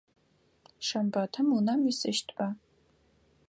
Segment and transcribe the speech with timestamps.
[0.87, 2.47] Шэмбэтым унэм уисыщтыба?